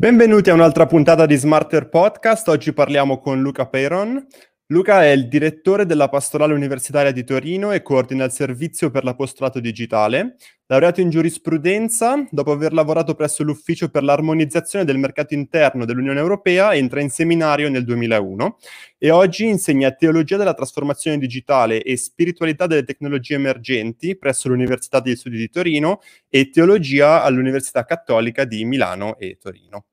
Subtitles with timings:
[0.00, 2.48] Benvenuti a un'altra puntata di Smarter Podcast.
[2.48, 4.26] Oggi parliamo con Luca Peyron.
[4.68, 9.58] Luca è il direttore della Pastorale Universitaria di Torino e coordina il servizio per l'apostolato
[9.58, 10.36] digitale.
[10.66, 16.72] Laureato in giurisprudenza, dopo aver lavorato presso l'Ufficio per l'armonizzazione del mercato interno dell'Unione Europea,
[16.72, 18.58] entra in seminario nel 2001
[18.96, 25.16] e oggi insegna teologia della trasformazione digitale e spiritualità delle tecnologie emergenti presso l'Università degli
[25.16, 25.98] Studi di Torino
[26.28, 29.86] e teologia all'Università Cattolica di Milano e Torino.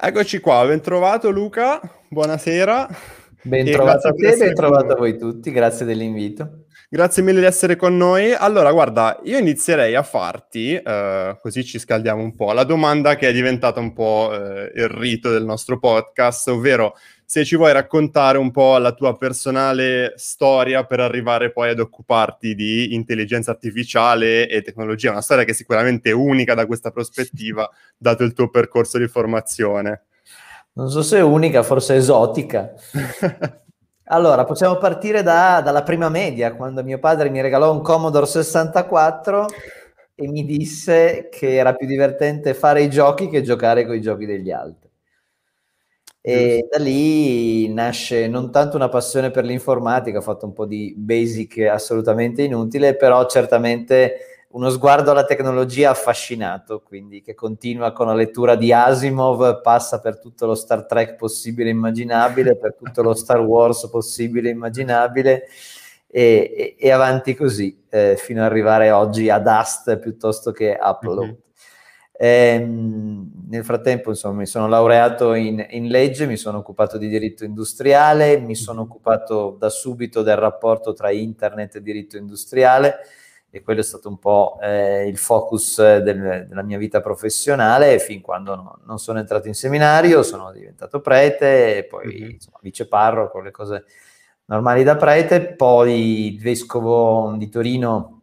[0.00, 2.88] Eccoci qua, ben trovato Luca, buonasera.
[3.42, 6.66] Ben trovato a te, ben trovato a voi tutti, grazie dell'invito.
[6.88, 8.32] Grazie mille di essere con noi.
[8.32, 13.28] Allora, guarda, io inizierei a farti, eh, così ci scaldiamo un po', la domanda che
[13.28, 16.94] è diventata un po' eh, il rito del nostro podcast, ovvero
[17.30, 22.54] se ci vuoi raccontare un po' la tua personale storia per arrivare poi ad occuparti
[22.54, 28.22] di intelligenza artificiale e tecnologia, una storia che è sicuramente unica da questa prospettiva, dato
[28.22, 30.04] il tuo percorso di formazione.
[30.72, 32.72] Non so se è unica, forse esotica.
[34.04, 39.46] allora, possiamo partire da, dalla prima media, quando mio padre mi regalò un Commodore 64
[40.14, 44.24] e mi disse che era più divertente fare i giochi che giocare con i giochi
[44.24, 44.87] degli altri.
[46.20, 50.94] E da lì nasce non tanto una passione per l'informatica, ho fatto un po' di
[50.96, 58.14] basic assolutamente inutile, però certamente uno sguardo alla tecnologia affascinato, quindi che continua con la
[58.14, 63.14] lettura di Asimov, passa per tutto lo Star Trek possibile e immaginabile, per tutto lo
[63.14, 65.44] Star Wars possibile e immaginabile,
[66.06, 71.26] e, e, e avanti così, eh, fino ad arrivare oggi a Dust piuttosto che Apple.
[71.26, 71.34] Mm-hmm.
[72.20, 77.44] E, nel frattempo, insomma, mi sono laureato in, in, legge, mi sono occupato di diritto
[77.44, 82.96] industriale, mi sono occupato da subito del rapporto tra internet e diritto industriale
[83.50, 88.20] e quello è stato un po' eh, il focus del, della mia vita professionale fin
[88.20, 92.30] quando no, non sono entrato in seminario, sono diventato prete e poi mm-hmm.
[92.30, 93.84] insomma, viceparroco, le cose
[94.46, 98.22] normali da prete, poi il vescovo di Torino,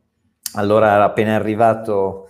[0.54, 2.25] allora era appena arrivato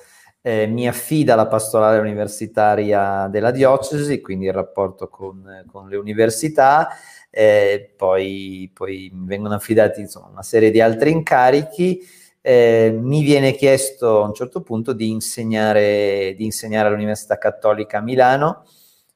[0.45, 6.89] eh, mi affida la pastorale universitaria della diocesi, quindi il rapporto con, con le università,
[7.31, 11.99] eh, poi, poi mi vengono affidati insomma, una serie di altri incarichi.
[12.41, 18.01] Eh, mi viene chiesto a un certo punto di insegnare, di insegnare all'Università Cattolica a
[18.01, 18.65] Milano.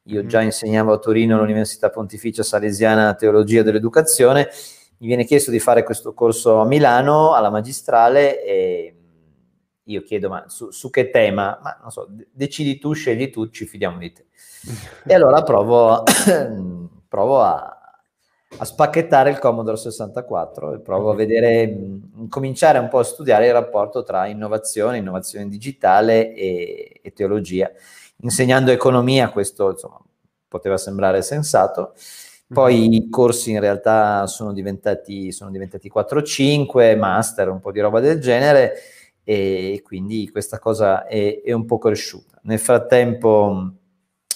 [0.05, 0.47] Io già mm-hmm.
[0.47, 4.49] insegnavo a Torino all'Università Pontificia Salesiana Teologia dell'Educazione.
[4.97, 8.98] Mi viene chiesto di fare questo corso a Milano, alla magistrale, e
[9.89, 11.59] io chiedo, ma su, su, che tema?
[11.61, 14.25] Ma non so, decidi tu, scegli tu, ci fidiamo di te.
[15.05, 16.03] e allora provo,
[17.07, 17.77] provo a,
[18.57, 21.75] a, spacchettare il Commodore 64 e provo a vedere,
[22.29, 27.71] cominciare un po' a studiare il rapporto tra innovazione, innovazione digitale e, e teologia.
[28.21, 29.99] Insegnando economia, questo insomma,
[30.47, 31.93] poteva sembrare sensato.
[32.51, 37.99] Poi i corsi in realtà sono diventati, sono diventati 4-5, master, un po' di roba
[37.99, 38.73] del genere
[39.29, 42.39] e quindi questa cosa è, è un po' cresciuta.
[42.45, 43.73] Nel frattempo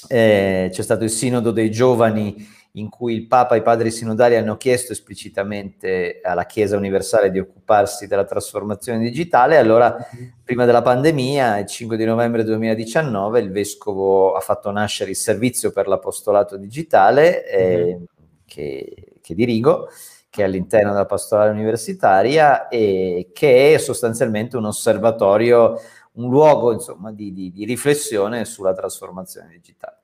[0.08, 4.36] eh, c'è stato il sinodo dei giovani in cui il Papa e i padri sinodali
[4.36, 9.58] hanno chiesto esplicitamente alla Chiesa universale di occuparsi della trasformazione digitale.
[9.58, 10.30] Allora, mm-hmm.
[10.44, 15.72] prima della pandemia, il 5 di novembre 2019, il vescovo ha fatto nascere il servizio
[15.72, 18.04] per l'apostolato digitale eh, mm-hmm.
[18.46, 19.88] che, che dirigo
[20.34, 25.80] che è all'interno della pastorale universitaria e che è sostanzialmente un osservatorio,
[26.14, 30.02] un luogo insomma, di, di, di riflessione sulla trasformazione digitale.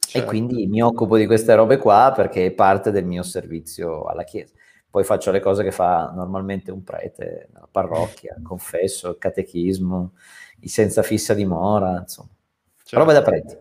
[0.00, 0.18] Certo.
[0.18, 4.24] E quindi mi occupo di queste robe qua perché è parte del mio servizio alla
[4.24, 4.54] Chiesa.
[4.90, 10.14] Poi faccio le cose che fa normalmente un prete nella parrocchia, confesso, il catechismo,
[10.62, 12.30] i senza fissa dimora, insomma.
[12.74, 12.98] Certo.
[12.98, 13.60] Roba da prete.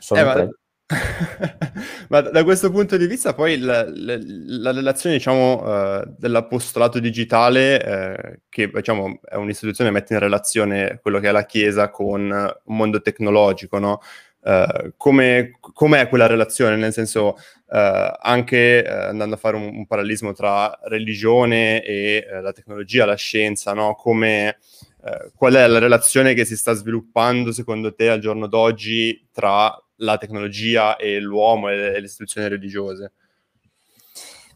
[0.00, 0.59] Sono eh, prete.
[2.08, 7.82] Ma da questo punto di vista, poi la, la, la relazione, diciamo, uh, dell'apostolato digitale,
[7.82, 12.20] eh, che diciamo è un'istituzione che mette in relazione quello che è la Chiesa con
[12.30, 14.00] un mondo tecnologico, no?
[14.42, 16.74] Uh, come, com'è quella relazione?
[16.76, 17.36] Nel senso,
[17.66, 23.74] uh, anche andando a fare un, un, parallelismo tra religione e la tecnologia, la scienza,
[23.74, 23.94] no?
[23.94, 24.58] Come,
[25.34, 30.18] qual è la relazione che si sta sviluppando secondo te al giorno d'oggi tra la
[30.18, 33.12] tecnologia e l'uomo e le, istituzioni religiose?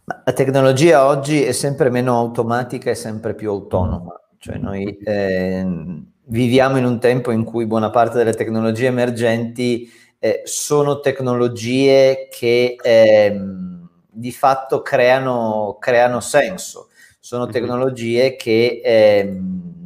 [0.05, 5.67] La tecnologia oggi è sempre meno automatica e sempre più autonoma, cioè noi eh,
[6.27, 12.77] viviamo in un tempo in cui buona parte delle tecnologie emergenti eh, sono tecnologie che
[12.83, 13.41] eh,
[14.11, 16.89] di fatto creano, creano senso.
[17.19, 17.51] Sono mhm.
[17.51, 19.41] tecnologie che eh,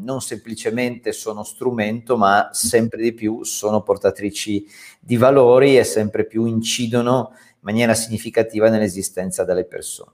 [0.09, 4.67] non semplicemente sono strumento, ma sempre di più sono portatrici
[4.99, 10.13] di valori e sempre più incidono in maniera significativa nell'esistenza delle persone.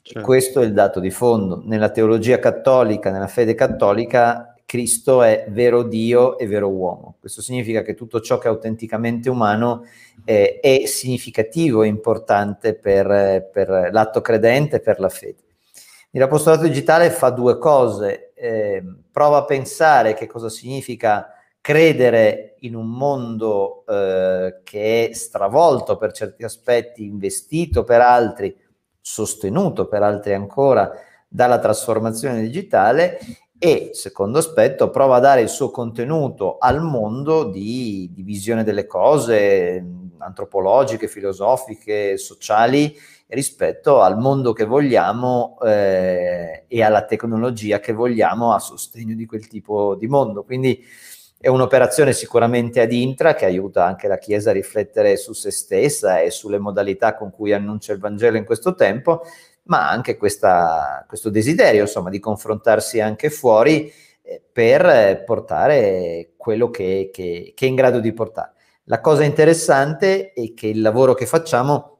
[0.00, 0.22] Certo.
[0.22, 1.60] Questo è il dato di fondo.
[1.64, 7.16] Nella teologia cattolica, nella fede cattolica, Cristo è vero Dio e vero uomo.
[7.18, 9.84] Questo significa che tutto ciò che è autenticamente umano
[10.24, 15.42] eh, è significativo e importante per, per l'atto credente, per la fede.
[16.12, 22.88] L'apostolato digitale fa due cose, eh, prova a pensare che cosa significa credere in un
[22.88, 28.56] mondo eh, che è stravolto per certi aspetti, investito per altri,
[29.00, 30.90] sostenuto per altri ancora
[31.28, 33.18] dalla trasformazione digitale
[33.58, 38.86] e, secondo aspetto, prova a dare il suo contenuto al mondo di, di visione delle
[38.86, 39.84] cose
[40.18, 42.94] antropologiche, filosofiche, sociali
[43.28, 49.46] rispetto al mondo che vogliamo eh, e alla tecnologia che vogliamo a sostegno di quel
[49.48, 50.44] tipo di mondo.
[50.44, 50.82] Quindi
[51.40, 56.20] è un'operazione sicuramente ad intra che aiuta anche la Chiesa a riflettere su se stessa
[56.20, 59.22] e sulle modalità con cui annuncia il Vangelo in questo tempo,
[59.64, 63.92] ma anche questa, questo desiderio insomma, di confrontarsi anche fuori
[64.22, 68.52] eh, per portare quello che, che, che è in grado di portare.
[68.84, 71.97] La cosa interessante è che il lavoro che facciamo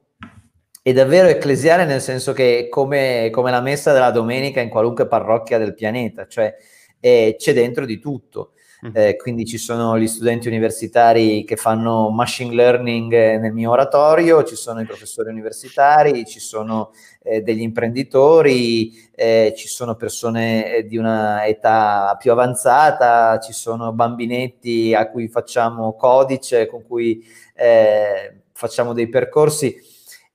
[0.81, 5.07] è davvero ecclesiale nel senso che è come, come la messa della domenica in qualunque
[5.07, 6.55] parrocchia del pianeta, cioè
[6.99, 8.53] eh, c'è dentro di tutto.
[8.85, 8.91] Mm.
[8.93, 14.45] Eh, quindi ci sono gli studenti universitari che fanno machine learning eh, nel mio oratorio,
[14.45, 16.91] ci sono i professori universitari, ci sono
[17.21, 23.91] eh, degli imprenditori, eh, ci sono persone eh, di una età più avanzata, ci sono
[23.91, 27.21] bambinetti a cui facciamo codice, con cui
[27.55, 29.75] eh, facciamo dei percorsi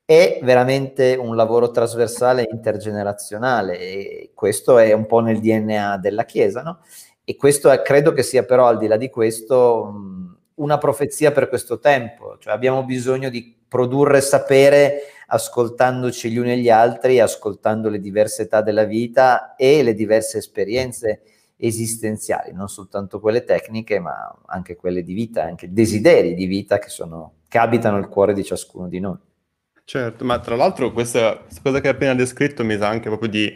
[0.05, 6.63] è veramente un lavoro trasversale intergenerazionale e questo è un po' nel DNA della Chiesa,
[6.63, 6.81] no?
[7.25, 9.93] E questo è, credo che sia però al di là di questo
[10.57, 16.59] una profezia per questo tempo, cioè abbiamo bisogno di produrre sapere ascoltandoci gli uni e
[16.59, 21.23] gli altri, ascoltando le diverse età della vita e le diverse esperienze
[21.57, 26.91] esistenziali, non soltanto quelle tecniche, ma anche quelle di vita, anche desideri di vita che,
[26.91, 29.17] sono, che abitano il cuore di ciascuno di noi.
[29.87, 33.29] Certo, ma tra l'altro questa, questa cosa che hai appena descritto mi sa anche proprio
[33.29, 33.47] di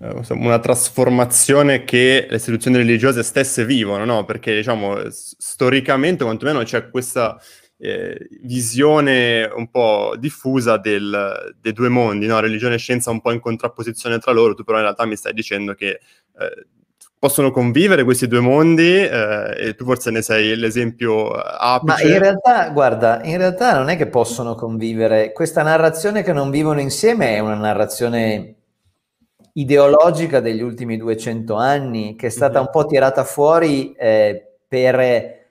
[0.00, 4.24] eh, una trasformazione che le istituzioni religiose stesse vivono, no?
[4.24, 7.38] Perché diciamo storicamente quantomeno c'è questa
[7.78, 12.40] eh, visione un po' diffusa del, dei due mondi, no?
[12.40, 15.34] religione e scienza un po' in contrapposizione tra loro, tu però in realtà mi stai
[15.34, 16.00] dicendo che
[16.38, 16.66] eh,
[17.18, 22.04] possono convivere questi due mondi eh, e tu forse ne sei l'esempio apice.
[22.04, 25.32] Ma in realtà, guarda, in realtà non è che possono convivere.
[25.32, 28.54] Questa narrazione che non vivono insieme è una narrazione
[29.54, 32.66] ideologica degli ultimi 200 anni che è stata mm-hmm.
[32.66, 35.46] un po' tirata fuori eh, per,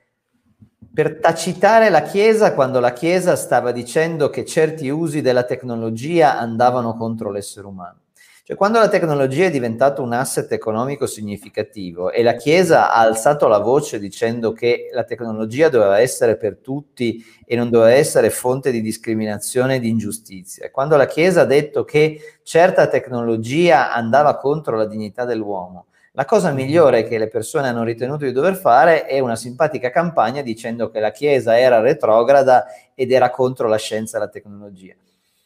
[0.94, 6.94] per tacitare la Chiesa quando la Chiesa stava dicendo che certi usi della tecnologia andavano
[6.94, 8.04] contro l'essere umano.
[8.48, 13.48] Cioè, quando la tecnologia è diventata un asset economico significativo e la Chiesa ha alzato
[13.48, 18.70] la voce dicendo che la tecnologia doveva essere per tutti e non doveva essere fonte
[18.70, 24.78] di discriminazione e di ingiustizia, quando la Chiesa ha detto che certa tecnologia andava contro
[24.78, 29.18] la dignità dell'uomo, la cosa migliore che le persone hanno ritenuto di dover fare è
[29.18, 34.20] una simpatica campagna dicendo che la Chiesa era retrograda ed era contro la scienza e
[34.20, 34.94] la tecnologia.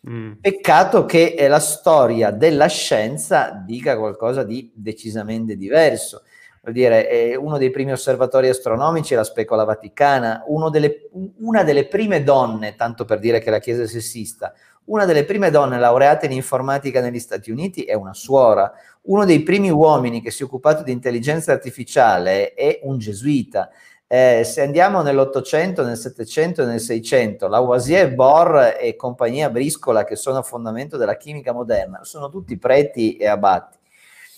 [0.07, 0.33] Mm.
[0.39, 6.23] Peccato che eh, la storia della scienza dica qualcosa di decisamente diverso.
[6.61, 11.87] Vuol dire, eh, uno dei primi osservatori astronomici è la specola vaticana, delle, una delle
[11.87, 14.53] prime donne, tanto per dire che la Chiesa è sessista,
[14.85, 18.71] una delle prime donne laureate in informatica negli Stati Uniti è una suora,
[19.03, 23.69] uno dei primi uomini che si è occupato di intelligenza artificiale è un gesuita.
[24.11, 30.15] Eh, se andiamo nell'Ottocento, nel Settecento e nel Seicento, Lavoisier, Bohr e compagnia briscola che
[30.15, 33.77] sono a fondamento della chimica moderna, sono tutti preti e abati.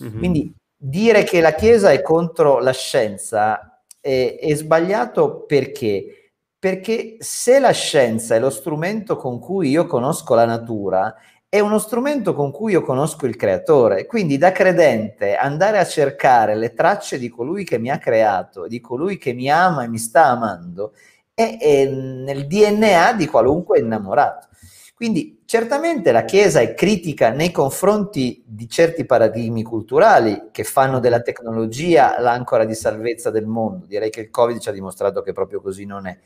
[0.03, 0.17] Mm-hmm.
[0.17, 6.31] Quindi dire che la Chiesa è contro la scienza è, è sbagliato perché?
[6.59, 11.15] Perché se la scienza è lo strumento con cui io conosco la natura,
[11.53, 16.55] è uno strumento con cui io conosco il creatore, quindi da credente andare a cercare
[16.55, 19.97] le tracce di colui che mi ha creato, di colui che mi ama e mi
[19.97, 20.93] sta amando,
[21.33, 24.47] è, è nel DNA di qualunque innamorato.
[24.95, 31.19] Quindi certamente la Chiesa è critica nei confronti di certi paradigmi culturali che fanno della
[31.19, 33.85] tecnologia l'ancora di salvezza del mondo.
[33.87, 36.17] Direi che il Covid ci ha dimostrato che proprio così non è.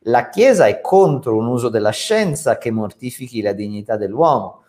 [0.00, 4.63] La Chiesa è contro un uso della scienza che mortifichi la dignità dell'uomo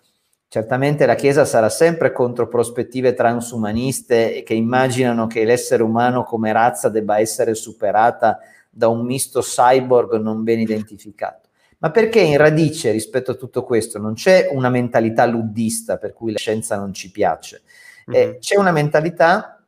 [0.56, 6.88] Certamente la Chiesa sarà sempre contro prospettive transumaniste che immaginano che l'essere umano come razza
[6.88, 11.50] debba essere superata da un misto cyborg non ben identificato.
[11.80, 16.32] Ma perché in radice rispetto a tutto questo non c'è una mentalità luddista per cui
[16.32, 17.64] la scienza non ci piace,
[18.08, 18.40] eh, mm-hmm.
[18.40, 19.62] c'è una mentalità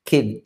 [0.00, 0.42] che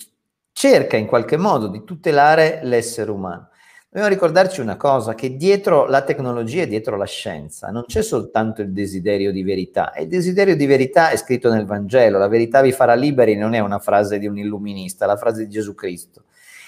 [0.50, 3.50] cerca in qualche modo di tutelare l'essere umano.
[3.90, 8.60] Dobbiamo ricordarci una cosa, che dietro la tecnologia e dietro la scienza non c'è soltanto
[8.60, 12.60] il desiderio di verità, e il desiderio di verità è scritto nel Vangelo, la verità
[12.60, 15.74] vi farà liberi non è una frase di un illuminista, è la frase di Gesù
[15.74, 16.24] Cristo.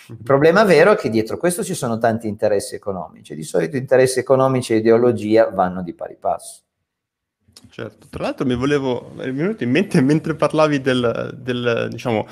[0.08, 4.18] Il problema vero è che dietro questo ci sono tanti interessi economici, di solito interessi
[4.18, 6.62] economici e ideologia vanno di pari passo.
[7.68, 12.26] Certo, tra l'altro mi volevo, mi è venuto in mente mentre parlavi del, del diciamo,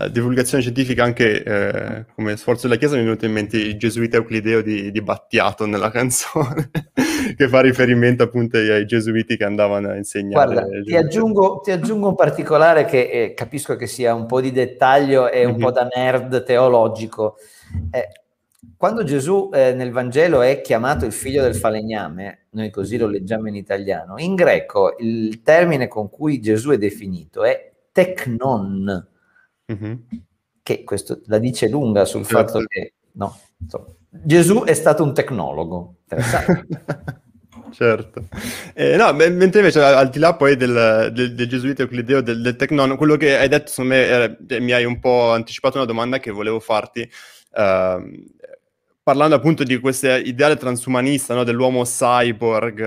[0.00, 3.76] eh, divulgazione scientifica anche eh, come sforzo della Chiesa, mi è venuto in mente il
[3.76, 6.70] gesuita euclideo di, di Battiato nella canzone,
[7.36, 10.52] che fa riferimento appunto ai, ai, gesuiti che andavano a insegnare.
[10.52, 14.52] Guarda, ti aggiungo, ti aggiungo, un particolare che eh, capisco che sia un po' di
[14.52, 15.60] dettaglio e un mm-hmm.
[15.60, 17.36] po' da nerd teologico.
[17.90, 18.08] Eh,
[18.76, 23.48] quando Gesù eh, nel Vangelo è chiamato il figlio del falegname, noi così lo leggiamo
[23.48, 29.08] in italiano, in greco il termine con cui Gesù è definito è technon,
[29.72, 29.94] mm-hmm.
[30.62, 32.52] che questo la dice lunga sul certo.
[32.52, 35.96] fatto che no, insomma, Gesù è stato un tecnologo.
[37.72, 38.24] certo.
[38.74, 42.56] Eh, no, mentre invece al di là poi del, del, del gesuita euclideo, del, del
[42.56, 46.18] tecnon, quello che hai detto, secondo me, eh, mi hai un po' anticipato una domanda
[46.18, 47.08] che volevo farti.
[47.56, 48.32] Uh,
[49.04, 52.80] parlando appunto di questo ideale transumanista no, dell'uomo cyborg,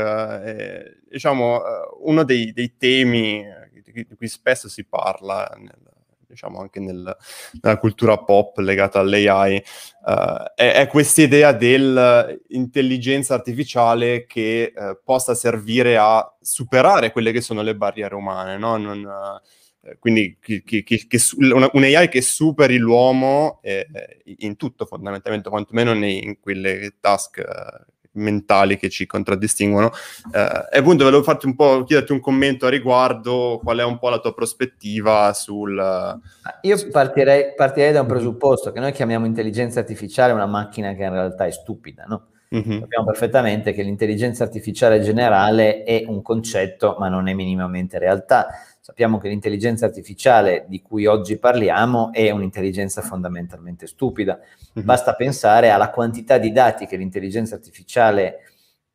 [0.44, 1.70] eh, diciamo, eh,
[2.02, 5.78] uno dei, dei temi di, di, cui spesso si parla, nel,
[6.28, 7.16] diciamo anche nel,
[7.62, 9.64] nella cultura pop legata all'AI,
[10.06, 17.42] uh, è, è questa idea dell'intelligenza artificiale che uh, possa servire a superare quelle che
[17.42, 18.76] sono le barriere umane, no?
[18.78, 19.42] Non, eh,
[20.00, 23.88] quindi che, che, che, una, un AI che superi l'uomo eh,
[24.38, 27.86] in tutto fondamentalmente, quantomeno nei, in quelle task eh,
[28.17, 29.91] mentali che ci contraddistinguono.
[30.32, 33.98] Eh, e appunto volevo farti un po', chiederti un commento a riguardo, qual è un
[33.98, 36.20] po' la tua prospettiva sul...
[36.62, 41.12] Io partirei, partirei da un presupposto, che noi chiamiamo intelligenza artificiale una macchina che in
[41.12, 42.27] realtà è stupida, no?
[42.56, 42.79] Mm-hmm.
[42.79, 48.48] Sappiamo perfettamente che l'intelligenza artificiale generale è un concetto, ma non è minimamente realtà.
[48.88, 54.39] Sappiamo che l'intelligenza artificiale di cui oggi parliamo è un'intelligenza fondamentalmente stupida.
[54.39, 54.86] Mm-hmm.
[54.86, 58.36] Basta pensare alla quantità di dati che l'intelligenza artificiale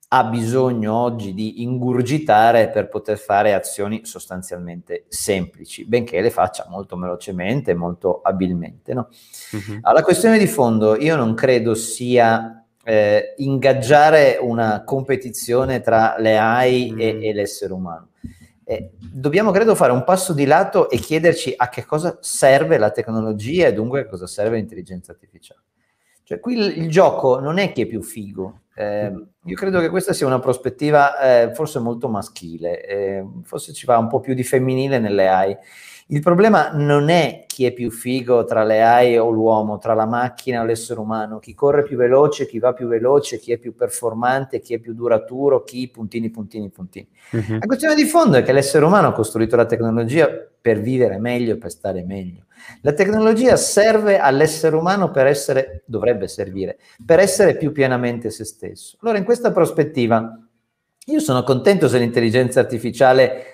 [0.08, 6.96] ha bisogno oggi di ingurgitare per poter fare azioni sostanzialmente semplici, benché le faccia molto
[6.96, 8.94] velocemente, molto abilmente.
[8.94, 9.10] No?
[9.54, 9.80] Mm-hmm.
[9.82, 16.92] Alla questione di fondo, io non credo sia eh, ingaggiare una competizione tra le AI
[16.92, 16.98] mm-hmm.
[16.98, 18.06] e, e l'essere umano
[18.64, 22.90] eh, dobbiamo credo fare un passo di lato e chiederci a che cosa serve la
[22.90, 25.62] tecnologia e dunque a cosa serve l'intelligenza artificiale.
[26.22, 29.12] Cioè qui il, il gioco non è chi è più figo, eh,
[29.44, 33.98] io credo che questa sia una prospettiva eh, forse molto maschile, eh, forse ci va
[33.98, 35.56] un po' più di femminile nelle AI.
[36.08, 40.04] Il problema non è chi è più figo tra le AI o l'uomo, tra la
[40.04, 43.74] macchina o l'essere umano, chi corre più veloce, chi va più veloce, chi è più
[43.74, 47.08] performante, chi è più duraturo, chi puntini, puntini, puntini.
[47.30, 47.58] Uh-huh.
[47.58, 51.56] La questione di fondo è che l'essere umano ha costruito la tecnologia per vivere meglio,
[51.56, 52.44] per stare meglio.
[52.82, 58.96] La tecnologia serve all'essere umano per essere, dovrebbe servire, per essere più pienamente se stesso.
[59.00, 60.38] Allora, in questa prospettiva,
[61.06, 63.44] io sono contento se l'intelligenza artificiale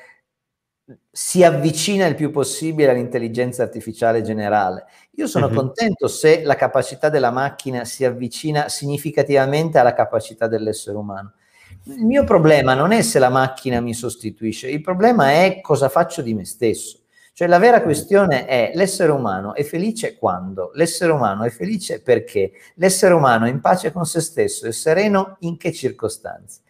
[1.11, 4.87] si avvicina il più possibile all'intelligenza artificiale generale.
[5.17, 5.55] Io sono uh-huh.
[5.55, 11.33] contento se la capacità della macchina si avvicina significativamente alla capacità dell'essere umano.
[11.85, 16.23] Il mio problema non è se la macchina mi sostituisce, il problema è cosa faccio
[16.23, 17.01] di me stesso.
[17.39, 20.73] Cioè la vera questione è l'essere umano è felice quando?
[20.75, 22.51] L'essere umano è felice perché?
[22.75, 26.63] L'essere umano è in pace con se stesso e sereno in che circostanze?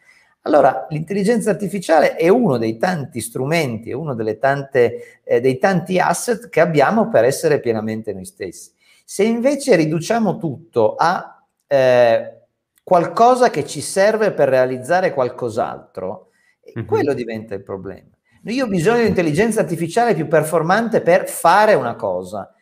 [0.42, 6.50] Allora, l'intelligenza artificiale è uno dei tanti strumenti, è uno tante, eh, dei tanti asset
[6.50, 8.70] che abbiamo per essere pienamente noi stessi.
[9.06, 12.40] Se invece riduciamo tutto a eh,
[12.84, 16.28] qualcosa che ci serve per realizzare qualcos'altro,
[16.76, 16.86] mm-hmm.
[16.86, 18.17] quello diventa il problema.
[18.52, 22.52] Io ho bisogno di intelligenza artificiale più performante per fare una cosa,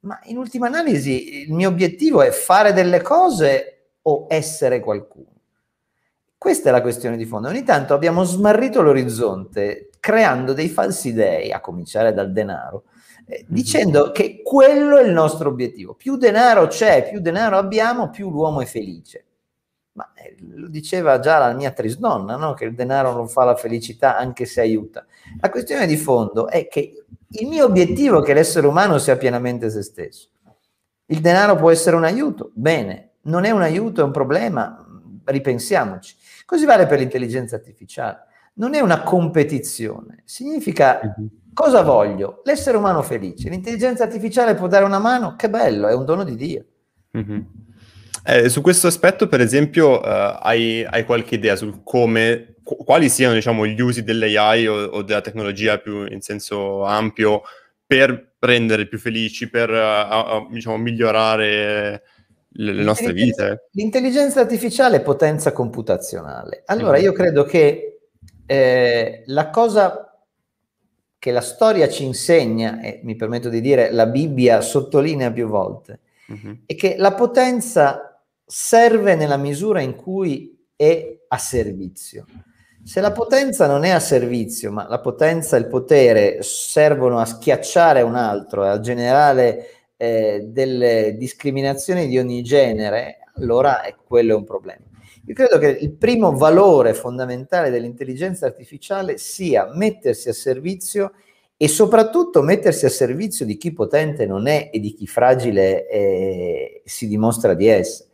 [0.00, 5.26] ma in ultima analisi il mio obiettivo è fare delle cose o essere qualcuno.
[6.38, 7.48] Questa è la questione di fondo.
[7.48, 12.84] Ogni tanto abbiamo smarrito l'orizzonte creando dei falsi dei, a cominciare dal denaro,
[13.26, 13.54] eh, mhm.
[13.54, 15.94] dicendo che quello è il nostro obiettivo.
[15.94, 19.26] Più denaro c'è, più denaro abbiamo, più l'uomo è felice.
[20.00, 22.54] Ma eh, lo diceva già la mia trisnonna, no?
[22.54, 25.04] che il denaro non fa la felicità anche se aiuta.
[25.40, 29.68] La questione di fondo è che il mio obiettivo è che l'essere umano sia pienamente
[29.68, 30.28] se stesso.
[31.06, 34.82] Il denaro può essere un aiuto, bene, non è un aiuto, è un problema,
[35.24, 36.16] ripensiamoci.
[36.46, 38.20] Così vale per l'intelligenza artificiale.
[38.54, 41.26] Non è una competizione, significa mhm.
[41.52, 42.40] cosa voglio?
[42.44, 43.50] L'essere umano felice.
[43.50, 45.36] L'intelligenza artificiale può dare una mano?
[45.36, 46.64] Che bello, è un dono di Dio.
[47.16, 47.40] Mm-hmm.
[48.24, 53.08] Eh, su questo aspetto, per esempio, uh, hai, hai, qualche idea su come, qu- quali
[53.08, 57.42] siano diciamo, gli usi dell'AI o, o, della tecnologia più in senso ampio
[57.86, 62.02] per rendere più felici, per uh, uh, diciamo, migliorare
[62.48, 63.68] le, le nostre vite?
[63.72, 66.62] L'intelligenza artificiale è potenza computazionale.
[66.66, 67.04] Allora, mm-hmm.
[67.04, 68.00] io credo che
[68.46, 70.10] eh, la cosa
[71.18, 76.00] che la storia ci insegna, e mi permetto di dire la Bibbia sottolinea più volte,
[76.32, 76.54] mm-hmm.
[76.64, 78.09] è che la potenza
[78.50, 82.24] serve nella misura in cui è a servizio.
[82.82, 87.26] Se la potenza non è a servizio, ma la potenza e il potere servono a
[87.26, 94.36] schiacciare un altro, a generare eh, delle discriminazioni di ogni genere, allora è quello è
[94.36, 94.84] un problema.
[95.26, 101.12] Io credo che il primo valore fondamentale dell'intelligenza artificiale sia mettersi a servizio
[101.56, 106.82] e soprattutto mettersi a servizio di chi potente non è e di chi fragile eh,
[106.84, 108.09] si dimostra di essere.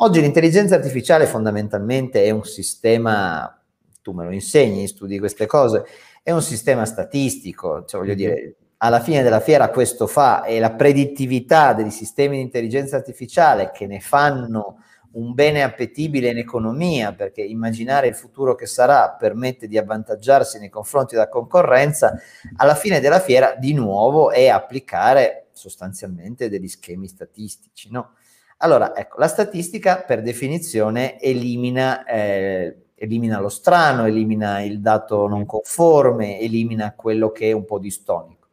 [0.00, 3.60] Oggi l'intelligenza artificiale fondamentalmente è un sistema,
[4.00, 5.84] tu me lo insegni, studi queste cose,
[6.22, 10.70] è un sistema statistico, cioè voglio dire, alla fine della fiera questo fa e la
[10.70, 17.42] predittività dei sistemi di intelligenza artificiale che ne fanno un bene appetibile in economia, perché
[17.42, 22.16] immaginare il futuro che sarà permette di avvantaggiarsi nei confronti della concorrenza,
[22.54, 28.12] alla fine della fiera di nuovo è applicare sostanzialmente degli schemi statistici, no?
[28.60, 35.46] Allora, ecco, la statistica per definizione elimina, eh, elimina lo strano, elimina il dato non
[35.46, 38.48] conforme, elimina quello che è un po' distonico.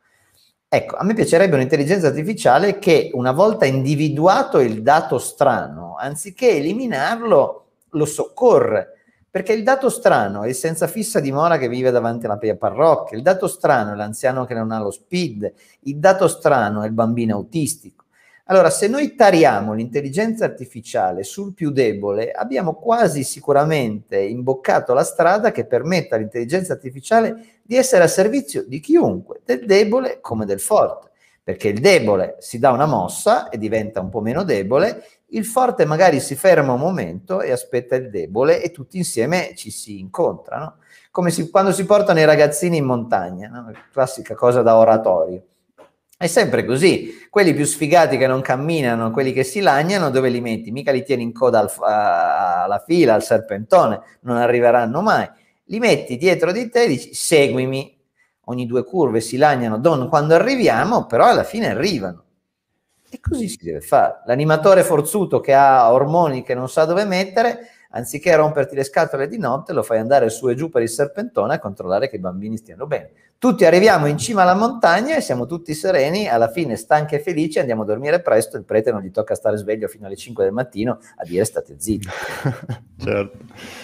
[0.67, 7.65] Ecco, a me piacerebbe un'intelligenza artificiale che una volta individuato il dato strano, anziché eliminarlo,
[7.89, 8.91] lo soccorre.
[9.31, 13.23] Perché il dato strano è il senza fissa dimora che vive davanti alla parrocchia, il
[13.23, 15.51] dato strano è l'anziano che non ha lo speed,
[15.81, 18.04] il dato strano è il bambino autistico.
[18.47, 25.51] Allora, se noi tariamo l'intelligenza artificiale sul più debole, abbiamo quasi sicuramente imboccato la strada
[25.51, 31.09] che permetta all'intelligenza artificiale di essere a servizio di chiunque, del debole come del forte,
[31.41, 35.85] perché il debole si dà una mossa e diventa un po' meno debole, il forte
[35.85, 40.75] magari si ferma un momento e aspetta il debole e tutti insieme ci si incontrano,
[41.09, 43.71] come si, quando si portano i ragazzini in montagna, no?
[43.91, 45.41] classica cosa da oratorio
[46.17, 50.39] è sempre così, quelli più sfigati che non camminano, quelli che si lagnano, dove li
[50.39, 50.71] metti?
[50.71, 55.29] Mica li tieni in coda al, alla fila, al serpentone, non arriveranno mai.
[55.65, 57.97] Li metti dietro di te e dici seguimi,
[58.45, 62.23] ogni due curve si lagnano, don quando arriviamo, però alla fine arrivano.
[63.09, 64.21] E così si deve fare.
[64.25, 69.37] L'animatore forzuto che ha ormoni che non sa dove mettere, anziché romperti le scatole di
[69.37, 72.57] notte, lo fai andare su e giù per il serpentone a controllare che i bambini
[72.57, 73.11] stiano bene.
[73.37, 77.59] Tutti arriviamo in cima alla montagna e siamo tutti sereni, alla fine stanchi e felici,
[77.59, 80.53] andiamo a dormire presto, il prete non gli tocca stare sveglio fino alle 5 del
[80.53, 82.07] mattino a dire state zitti.
[82.99, 83.37] certo.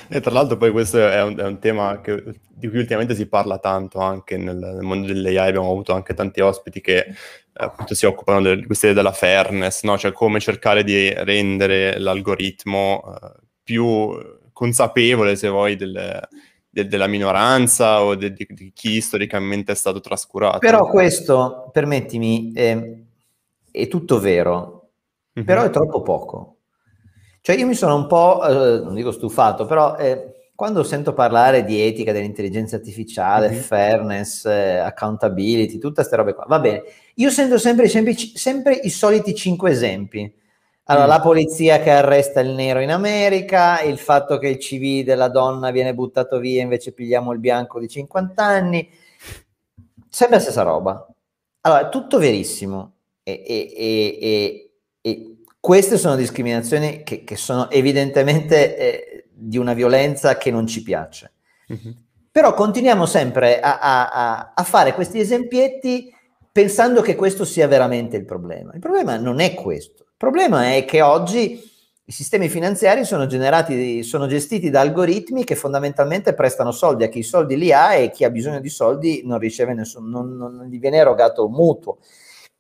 [0.08, 3.28] E tra l'altro poi questo è un, è un tema che, di cui ultimamente si
[3.28, 7.14] parla tanto anche nel, nel mondo dell'AI, abbiamo avuto anche tanti ospiti che eh,
[7.54, 9.98] appunto si occupano di queste della fairness, no?
[9.98, 14.18] cioè come cercare di rendere l'algoritmo uh, più
[14.52, 16.28] consapevole, se vuoi, delle
[16.72, 20.60] de- della minoranza o de- di-, di chi storicamente è stato trascurato.
[20.60, 22.98] Però questo, permettimi, è,
[23.70, 24.90] è tutto vero,
[25.38, 25.46] mm-hmm.
[25.46, 26.56] però è troppo poco.
[27.42, 31.66] Cioè io mi sono un po', eh, non dico stufato, però eh, quando sento parlare
[31.66, 33.60] di etica dell'intelligenza artificiale, mm-hmm.
[33.60, 36.84] fairness, eh, accountability, tutte queste robe qua, va bene.
[37.16, 40.40] Io sento sempre, sempre, sempre i soliti cinque esempi.
[40.92, 41.10] Allora, mm.
[41.10, 45.72] la polizia che arresta il nero in America, il fatto che il CV della donna
[45.72, 48.90] viene buttato via, invece pigliamo il bianco di 50 anni,
[50.10, 51.08] sempre la stessa roba.
[51.62, 52.96] Allora, tutto verissimo.
[53.24, 60.38] E, e, e, e queste sono discriminazioni che, che sono evidentemente eh, di una violenza
[60.38, 61.32] che non ci piace.
[61.72, 61.94] Mm-hmm.
[62.32, 66.14] Però continuiamo sempre a, a, a fare questi esempietti
[66.52, 68.74] pensando che questo sia veramente il problema.
[68.74, 70.01] Il problema non è questo.
[70.24, 71.60] Il problema è che oggi
[72.06, 77.18] i sistemi finanziari sono generati, sono gestiti da algoritmi che fondamentalmente prestano soldi a chi
[77.18, 80.68] i soldi li ha e chi ha bisogno di soldi non riceve nessun, non, non
[80.70, 81.98] gli viene erogato un mutuo.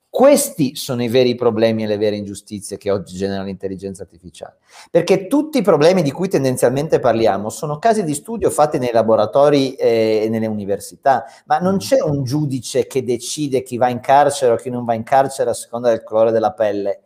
[0.10, 4.58] Questi sono i veri problemi e le vere ingiustizie che oggi genera l'intelligenza artificiale.
[4.90, 9.76] Perché tutti i problemi di cui tendenzialmente parliamo sono casi di studio fatti nei laboratori
[9.76, 14.54] eh, e nelle università, ma non c'è un giudice che decide chi va in carcere
[14.54, 17.02] o chi non va in carcere a seconda del colore della pelle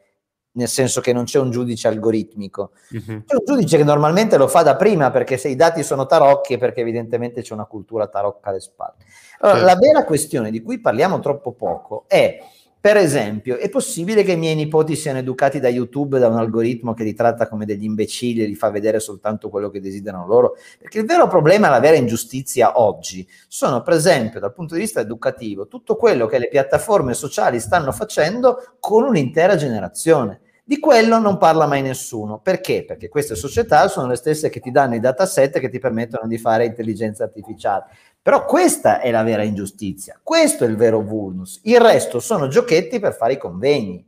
[0.56, 2.72] nel senso che non c'è un giudice algoritmico.
[2.92, 3.24] Uh-huh.
[3.26, 6.56] C'è un giudice che normalmente lo fa da prima perché se i dati sono tarocchi
[6.56, 8.96] è perché evidentemente c'è una cultura tarocca alle spalle.
[9.40, 9.74] Allora, certo.
[9.74, 12.40] la vera questione di cui parliamo troppo poco è
[12.86, 16.94] per esempio, è possibile che i miei nipoti siano educati da YouTube, da un algoritmo
[16.94, 20.56] che li tratta come degli imbecilli e li fa vedere soltanto quello che desiderano loro?
[20.78, 25.00] Perché il vero problema, la vera ingiustizia oggi, sono per esempio dal punto di vista
[25.00, 30.42] educativo tutto quello che le piattaforme sociali stanno facendo con un'intera generazione.
[30.68, 32.40] Di quello non parla mai nessuno.
[32.40, 32.86] Perché?
[32.86, 36.40] Perché queste società sono le stesse che ti danno i dataset che ti permettono di
[36.40, 37.86] fare intelligenza artificiale.
[38.20, 41.60] Però questa è la vera ingiustizia, questo è il vero vulnus.
[41.66, 44.04] Il resto sono giochetti per fare i convegni.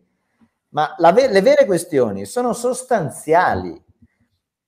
[0.69, 3.79] Ma ve- le vere questioni sono sostanziali.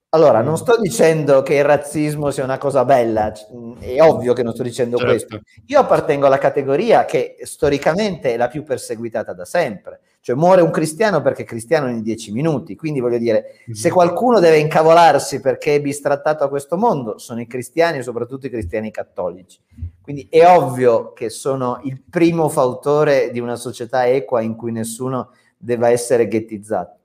[0.10, 3.32] Allora, non sto dicendo che il razzismo sia una cosa bella,
[3.80, 5.12] è ovvio che non sto dicendo certo.
[5.12, 5.42] questo.
[5.66, 10.02] Io appartengo alla categoria che storicamente è la più perseguitata da sempre.
[10.22, 13.94] Cioè muore un cristiano perché è cristiano in dieci minuti, quindi voglio dire, se mhm.
[13.94, 18.92] qualcuno deve incavolarsi perché è bistrattato a questo mondo, sono i cristiani, soprattutto i cristiani
[18.92, 19.60] cattolici.
[20.02, 25.32] Quindi è ovvio che sono il primo fautore di una società equa in cui nessuno
[25.58, 26.99] deve essere ghettizzato.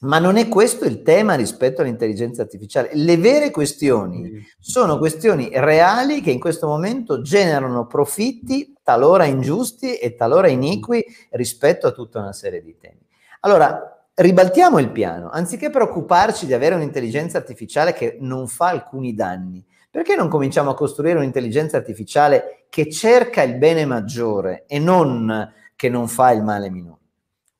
[0.00, 2.90] Ma non è questo il tema rispetto all'intelligenza artificiale.
[2.92, 10.14] Le vere questioni sono questioni reali che in questo momento generano profitti talora ingiusti e
[10.14, 13.00] talora iniqui rispetto a tutta una serie di temi.
[13.40, 15.30] Allora, ribaltiamo il piano.
[15.30, 20.74] Anziché preoccuparci di avere un'intelligenza artificiale che non fa alcuni danni, perché non cominciamo a
[20.74, 26.70] costruire un'intelligenza artificiale che cerca il bene maggiore e non che non fa il male
[26.70, 27.00] minore?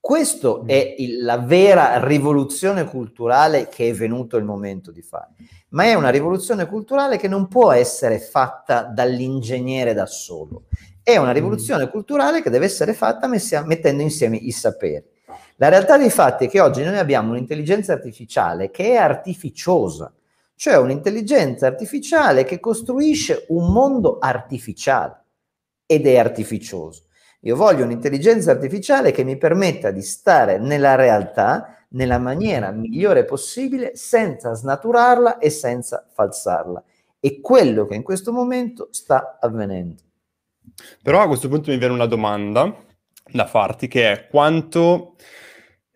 [0.05, 0.69] Questa mm.
[0.69, 5.31] è il, la vera rivoluzione culturale che è venuto il momento di fare,
[5.71, 10.65] ma è una rivoluzione culturale che non può essere fatta dall'ingegnere da solo,
[11.03, 11.33] è una mm.
[11.33, 15.03] rivoluzione culturale che deve essere fatta messia, mettendo insieme i saperi.
[15.57, 20.13] La realtà dei fatti è che oggi noi abbiamo un'intelligenza artificiale che è artificiosa,
[20.55, 25.25] cioè un'intelligenza artificiale che costruisce un mondo artificiale
[25.87, 27.05] ed è artificioso.
[27.45, 33.95] Io voglio un'intelligenza artificiale che mi permetta di stare nella realtà nella maniera migliore possibile
[33.97, 36.83] senza snaturarla e senza falsarla.
[37.21, 40.03] È quello che in questo momento sta avvenendo.
[41.03, 42.75] Però a questo punto mi viene una domanda
[43.31, 45.15] da farti che è quanto,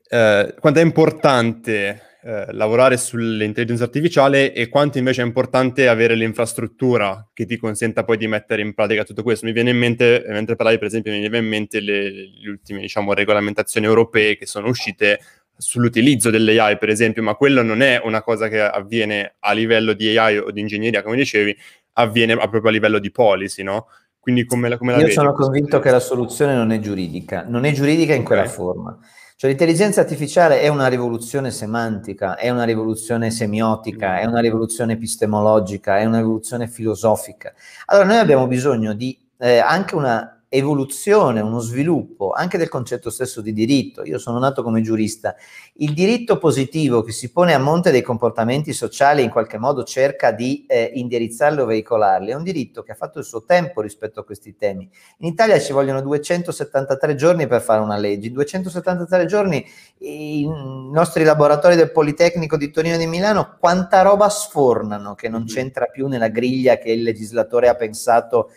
[0.08, 7.26] eh, quanto è importante eh, lavorare sull'intelligenza artificiale e quanto invece è importante avere l'infrastruttura
[7.32, 9.46] che ti consenta poi di mettere in pratica tutto questo.
[9.46, 12.80] Mi viene in mente, mentre parlavi per esempio, mi viene in mente le, le ultime
[12.80, 15.20] diciamo, regolamentazioni europee che sono uscite
[15.56, 20.18] sull'utilizzo dell'AI, per esempio, ma quello non è una cosa che avviene a livello di
[20.18, 21.56] AI o di ingegneria, come dicevi,
[21.94, 23.86] avviene proprio a livello di policy, no?
[24.20, 25.16] Quindi come la, come la Io vedi?
[25.16, 28.52] sono convinto che la soluzione non è giuridica, non è giuridica in quella okay.
[28.52, 28.98] forma.
[29.40, 35.96] Cioè l'intelligenza artificiale è una rivoluzione semantica, è una rivoluzione semiotica, è una rivoluzione epistemologica,
[35.98, 37.54] è una rivoluzione filosofica.
[37.84, 43.40] Allora noi abbiamo bisogno di eh, anche una evoluzione, uno sviluppo anche del concetto stesso
[43.40, 44.02] di diritto.
[44.04, 45.34] Io sono nato come giurista.
[45.74, 50.30] Il diritto positivo che si pone a monte dei comportamenti sociali in qualche modo cerca
[50.32, 52.30] di eh, indirizzarli o veicolarli.
[52.30, 54.88] È un diritto che ha fatto il suo tempo rispetto a questi temi.
[55.18, 58.28] In Italia ci vogliono 273 giorni per fare una legge.
[58.28, 59.64] In 273 giorni
[59.98, 60.48] i
[60.90, 65.46] nostri laboratori del Politecnico di Torino e di Milano quanta roba sfornano che non mm.
[65.46, 68.50] c'entra più nella griglia che il legislatore ha pensato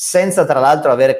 [0.00, 1.18] senza tra l'altro avere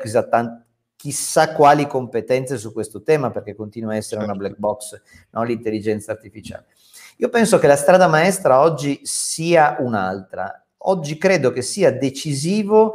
[0.95, 4.31] chissà, quali competenze su questo tema, perché continua a essere certo.
[4.31, 5.43] una black box, no?
[5.43, 6.67] l'intelligenza artificiale.
[7.17, 10.65] Io penso che la strada maestra oggi sia un'altra.
[10.83, 12.95] Oggi credo che sia decisivo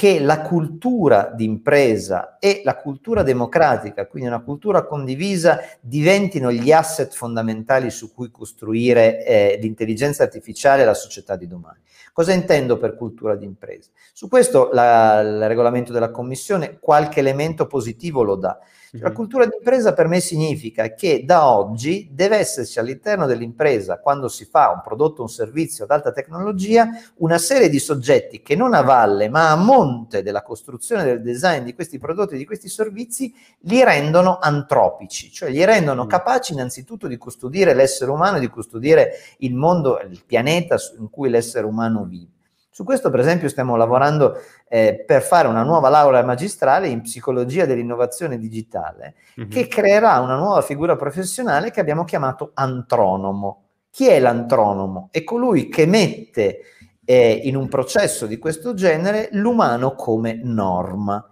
[0.00, 7.12] che la cultura d'impresa e la cultura democratica, quindi una cultura condivisa, diventino gli asset
[7.12, 11.80] fondamentali su cui costruire eh, l'intelligenza artificiale e la società di domani.
[12.14, 13.90] Cosa intendo per cultura d'impresa?
[14.14, 18.58] Su questo la, il regolamento della Commissione qualche elemento positivo lo dà.
[18.94, 24.44] La cultura d'impresa per me significa che da oggi deve esserci all'interno dell'impresa, quando si
[24.44, 28.80] fa un prodotto, un servizio ad alta tecnologia, una serie di soggetti che non a
[28.80, 33.32] valle ma a monte della costruzione del design di questi prodotti e di questi servizi
[33.60, 39.54] li rendono antropici, cioè li rendono capaci innanzitutto di custodire l'essere umano, di custodire il
[39.54, 42.38] mondo, il pianeta in cui l'essere umano vive.
[42.72, 44.36] Su questo, per esempio, stiamo lavorando
[44.68, 49.50] eh, per fare una nuova laurea magistrale in psicologia dell'innovazione digitale, mm-hmm.
[49.50, 53.64] che creerà una nuova figura professionale che abbiamo chiamato antronomo.
[53.90, 55.08] Chi è l'antronomo?
[55.10, 56.60] È colui che mette
[57.04, 61.29] eh, in un processo di questo genere l'umano come norma.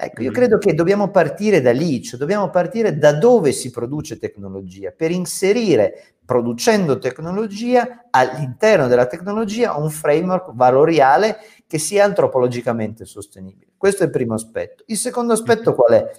[0.00, 4.16] Ecco, io credo che dobbiamo partire da lì, cioè dobbiamo partire da dove si produce
[4.16, 13.72] tecnologia, per inserire, producendo tecnologia, all'interno della tecnologia un framework valoriale che sia antropologicamente sostenibile.
[13.76, 14.84] Questo è il primo aspetto.
[14.86, 16.10] Il secondo aspetto qual è?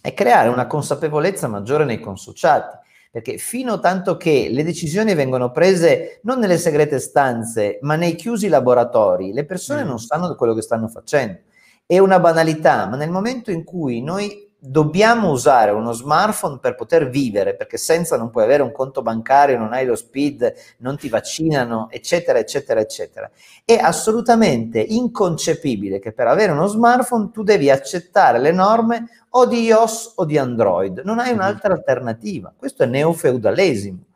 [0.00, 2.76] È creare una consapevolezza maggiore nei consociati
[3.10, 8.46] perché fino tanto che le decisioni vengono prese non nelle segrete stanze, ma nei chiusi
[8.46, 9.86] laboratori, le persone mm.
[9.88, 11.40] non sanno quello che stanno facendo.
[11.90, 17.08] È una banalità, ma nel momento in cui noi dobbiamo usare uno smartphone per poter
[17.08, 21.08] vivere, perché senza non puoi avere un conto bancario, non hai lo speed, non ti
[21.08, 23.30] vaccinano, eccetera, eccetera, eccetera.
[23.64, 29.62] È assolutamente inconcepibile che per avere uno smartphone tu devi accettare le norme o di
[29.62, 32.52] iOS o di Android, non hai un'altra alternativa.
[32.54, 34.07] Questo è neofeudalesimo.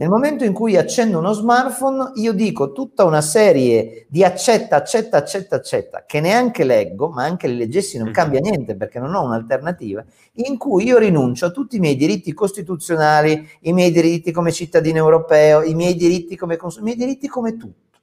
[0.00, 5.18] Nel momento in cui accendo uno smartphone, io dico tutta una serie di accetta, accetta,
[5.18, 9.22] accetta, accetta, che neanche leggo, ma anche le leggessi non cambia niente perché non ho
[9.22, 10.02] un'alternativa,
[10.36, 14.96] in cui io rinuncio a tutti i miei diritti costituzionali, i miei diritti come cittadino
[14.96, 17.98] europeo, i miei diritti come consumatore, i miei diritti come tutto.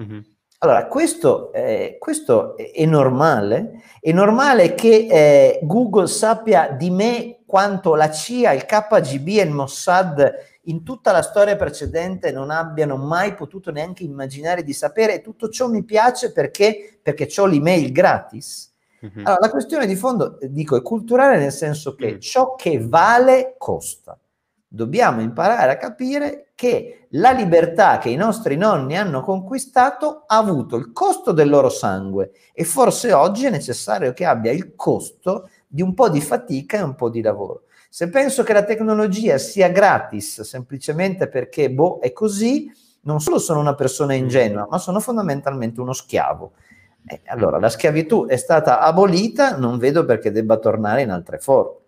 [0.00, 0.20] Mm-hmm.
[0.60, 3.82] Allora, questo, eh, questo, è normale?
[4.00, 9.50] È normale che eh, Google sappia di me quanto la CIA, il KGB e il
[9.50, 10.32] Mossad
[10.66, 15.48] in tutta la storia precedente non abbiano mai potuto neanche immaginare di sapere e tutto
[15.48, 18.72] ciò mi piace perché, perché ho l'email gratis.
[19.04, 19.26] Mm-hmm.
[19.26, 22.18] Allora, la questione di fondo, dico, è culturale nel senso che mm.
[22.18, 24.18] ciò che vale costa.
[24.68, 30.76] Dobbiamo imparare a capire che la libertà che i nostri nonni hanno conquistato ha avuto
[30.76, 35.82] il costo del loro sangue e forse oggi è necessario che abbia il costo di
[35.82, 37.62] un po' di fatica e un po' di lavoro.
[37.96, 42.70] Se penso che la tecnologia sia gratis semplicemente perché, boh, è così,
[43.04, 46.52] non solo sono una persona ingenua, ma sono fondamentalmente uno schiavo.
[47.06, 51.78] Eh, allora, la schiavitù è stata abolita, non vedo perché debba tornare in altre forme.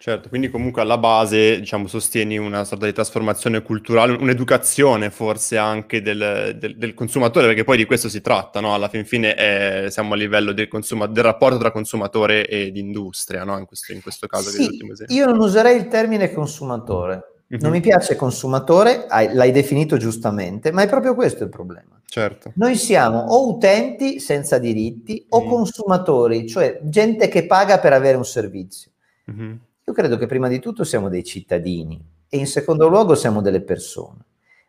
[0.00, 6.00] Certo, quindi comunque alla base, diciamo, sostieni una sorta di trasformazione culturale, un'educazione forse anche
[6.00, 8.74] del, del, del consumatore, perché poi di questo si tratta, no?
[8.74, 13.42] Alla fin fine è, siamo a livello del, consuma- del, rapporto tra consumatore ed industria,
[13.42, 13.58] no?
[13.58, 14.50] In questo, in questo caso.
[14.50, 17.32] Sì, io non userei il termine consumatore.
[17.52, 17.62] Mm-hmm.
[17.62, 22.00] Non mi piace consumatore, hai, l'hai definito giustamente, ma è proprio questo il problema.
[22.06, 22.52] Certo.
[22.54, 25.48] Noi siamo o utenti senza diritti o mm.
[25.48, 28.92] consumatori, cioè gente che paga per avere un servizio.
[29.30, 29.54] Mm-hmm.
[29.88, 31.98] Io credo che prima di tutto siamo dei cittadini
[32.28, 34.18] e in secondo luogo siamo delle persone.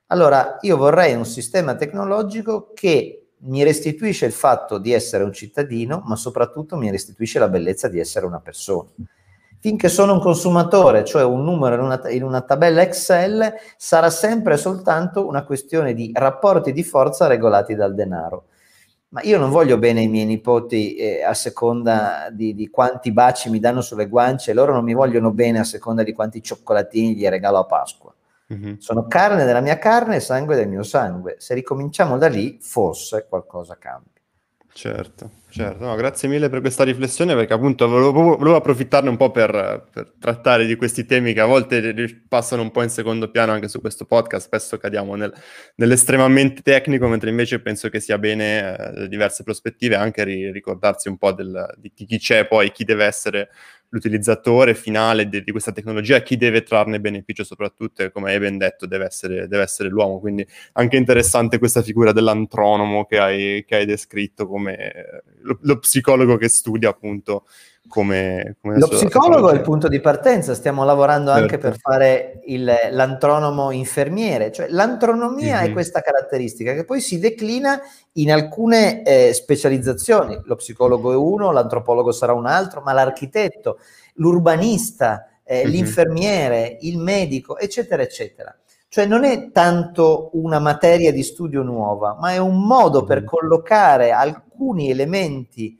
[0.08, 6.02] Allora, io vorrei un sistema tecnologico che mi restituisce il fatto di essere un cittadino,
[6.06, 8.88] ma soprattutto mi restituisce la bellezza di essere una persona.
[9.60, 14.56] Finché sono un consumatore, cioè un numero in una, in una tabella Excel, sarà sempre
[14.56, 18.46] soltanto una questione di rapporti di forza regolati dal denaro
[19.10, 23.50] ma io non voglio bene ai miei nipoti eh, a seconda di, di, quanti baci
[23.50, 27.28] mi danno sulle guance, loro non mi vogliono bene a seconda di quanti cioccolatini gli
[27.28, 28.14] regalo a Pasqua.
[28.54, 28.76] Mm-hmm.
[28.78, 31.36] Sono carne della mia carne e sangue del mio sangue.
[31.40, 34.19] Se ricominciamo da lì, forse qualcosa cambia.
[34.72, 35.84] Certo, certo.
[35.84, 40.14] No, grazie mille per questa riflessione perché appunto volevo, volevo approfittarne un po' per, per,
[40.20, 43.82] trattare di questi temi che a volte passano un po' in secondo piano anche su
[43.82, 45.34] questo podcast, spesso cadiamo nel,
[45.76, 51.18] nell'estremamente tecnico, mentre invece penso che sia bene eh, diverse prospettive anche ri- ricordarsi un
[51.18, 53.50] po' del, di chi c'è poi, chi deve essere
[53.90, 58.86] l'utilizzatore finale di, di, questa tecnologia, chi deve trarne beneficio soprattutto, come hai ben detto
[58.86, 63.86] deve essere, deve essere l'uomo, quindi anche interessante questa figura dell'antronomo che hai, che hai
[63.86, 67.46] descritto come eh, lo, lo, psicologo che studia appunto
[67.90, 68.56] come...
[68.62, 71.42] come lo psicologo è il punto di partenza, stiamo lavorando certo.
[71.42, 75.64] anche per fare il, l'antronomo infermiere, cioè l'antronomia mm-hmm.
[75.66, 75.74] è mhm.
[75.74, 77.82] questa caratteristica che poi si declina
[78.14, 83.80] in alcune eh, specializzazioni, lo psicologo è uno, l'antropologo sarà un altro, ma l'architetto,
[84.14, 85.72] l'urbanista, eh, mm-hmm.
[85.72, 88.56] l'infermiere, il medico, eccetera, eccetera.
[88.88, 93.26] Cioè non è tanto una materia di studio nuova, ma è un modo per mhm.
[93.26, 95.78] collocare alcuni elementi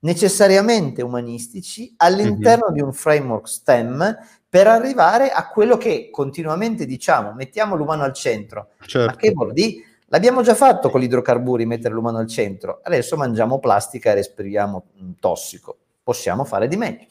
[0.00, 2.74] necessariamente umanistici all'interno mm-hmm.
[2.74, 4.16] di un framework STEM
[4.48, 8.70] per arrivare a quello che continuamente diciamo, mettiamo l'umano al centro.
[8.86, 9.10] Certo.
[9.10, 9.82] Ma che vuol dire?
[10.08, 12.80] L'abbiamo già fatto con gli idrocarburi, mettere l'umano al centro.
[12.82, 14.84] Adesso mangiamo plastica e respiriamo
[15.18, 15.76] tossico.
[16.02, 17.06] Possiamo fare di meglio.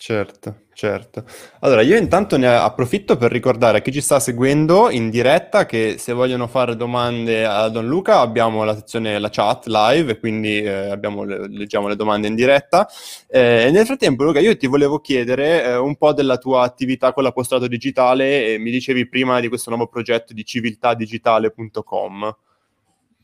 [0.00, 1.24] Certo, certo.
[1.58, 5.96] Allora, io intanto ne approfitto per ricordare a chi ci sta seguendo in diretta che
[5.98, 10.62] se vogliono fare domande a Don Luca abbiamo la sezione, la chat live, e quindi
[10.62, 12.88] eh, abbiamo, leggiamo le domande in diretta.
[13.26, 17.24] Eh, nel frattempo, Luca, io ti volevo chiedere eh, un po' della tua attività con
[17.24, 18.56] l'apostolato digitale.
[18.58, 22.36] mi dicevi prima di questo nuovo progetto di civiltadigitale.com.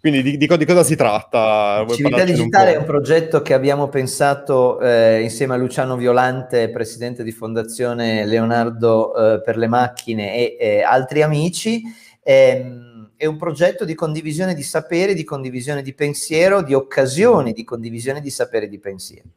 [0.04, 1.82] Quindi di, di, di, cosa si tratta?
[1.82, 6.68] Vuoi Civiltà Digitale un è un progetto che abbiamo pensato eh, insieme a Luciano Violante,
[6.68, 11.80] presidente di Fondazione Leonardo eh, per le macchine e eh, altri amici.
[12.22, 17.64] Ehm, è un progetto di condivisione di sapere, di condivisione di pensiero, di occasioni di
[17.64, 19.28] condivisione di sapere e di pensiero.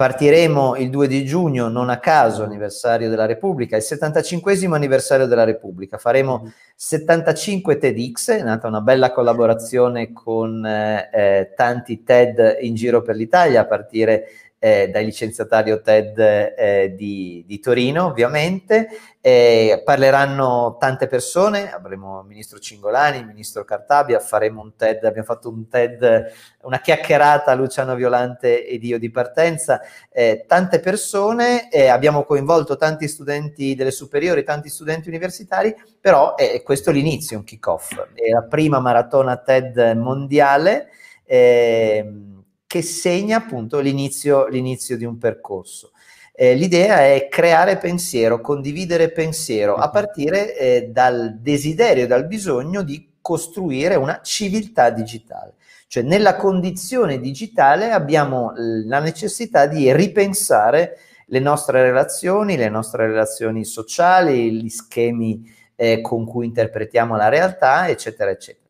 [0.00, 5.44] Partiremo il 2 di giugno, non a caso, anniversario della Repubblica, il 75 anniversario della
[5.44, 5.98] Repubblica.
[5.98, 7.80] Faremo 75 mhm.
[7.80, 13.60] TEDx, è nata una bella collaborazione con eh, eh, tanti TED in giro per l'Italia,
[13.60, 14.24] a partire
[14.62, 18.88] eh, dal licenziatario TED eh, di, di, Torino, ovviamente.
[19.22, 25.26] Eh, parleranno tante persone, avremo il ministro Cingolani, il ministro Cartabia, faremo un TED, abbiamo
[25.26, 32.24] fatto un TED, una chiacchierata Luciano Violante ed io di partenza, eh, tante persone, abbiamo
[32.24, 37.92] coinvolto tanti studenti delle superiori, tanti studenti universitari, però questo è l'inizio, un kick-off.
[38.14, 40.88] È la prima maratona TED mondiale.
[41.24, 42.30] Eh,
[42.70, 45.90] che segna appunto l'inizio, l'inizio di un percorso.
[46.32, 49.92] Eh, l'idea è creare pensiero, condividere pensiero, a mhm.
[49.92, 55.54] partire eh, dal desiderio, dal bisogno di costruire una civiltà digitale.
[55.88, 63.64] Cioè nella condizione digitale abbiamo la necessità di ripensare le nostre relazioni, le nostre relazioni
[63.64, 65.42] sociali, gli schemi
[65.74, 68.68] eh, con cui interpretiamo la realtà, eccetera, eccetera.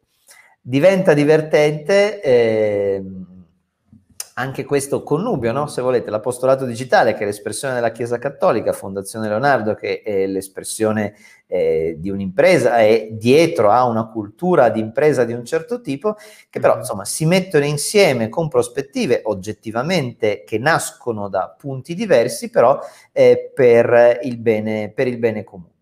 [0.62, 3.02] Diventa divertente eh,
[4.40, 5.66] anche questo connubio, no?
[5.66, 11.14] se volete, l'apostolato digitale che è l'espressione della Chiesa Cattolica, Fondazione Leonardo che è l'espressione
[11.46, 16.16] eh, di un'impresa e dietro a una cultura di impresa di un certo tipo,
[16.48, 16.80] che però mm-hmm.
[16.80, 22.78] insomma si mettono insieme con prospettive oggettivamente che nascono da punti diversi, però
[23.12, 25.79] eh, per, il bene, per il bene comune.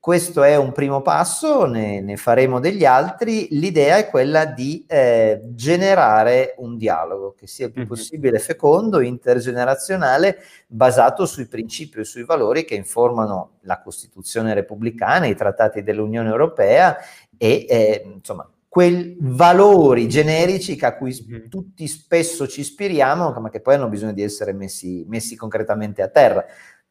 [0.00, 3.48] Questo è un primo passo, ne, ne, faremo degli altri.
[3.50, 7.90] L'idea è quella di eh, generare un dialogo che sia il più mm-hmm.
[7.90, 15.34] possibile fecondo, intergenerazionale, basato sui principi e sui valori che informano la Costituzione repubblicana, i
[15.34, 16.96] trattati dell'Unione Europea
[17.36, 21.48] e eh, insomma quei valori generici a cui mm-hmm.
[21.48, 26.08] tutti spesso ci ispiriamo, ma che poi hanno bisogno di essere messi, messi concretamente a
[26.08, 26.44] terra